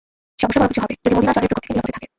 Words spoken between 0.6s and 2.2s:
বড় কিছু হবে, যদি মদীনার জ্বরের প্রকোপ থেকে নিরাপদে থাকে।